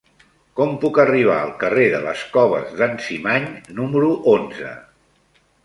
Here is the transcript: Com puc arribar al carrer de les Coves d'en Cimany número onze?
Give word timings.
Com 0.59 0.71
puc 0.85 0.95
arribar 1.03 1.35
al 1.41 1.51
carrer 1.65 1.85
de 1.97 1.99
les 2.07 2.25
Coves 2.39 2.73
d'en 2.81 2.97
Cimany 3.09 3.47
número 3.83 4.13
onze? 4.35 4.77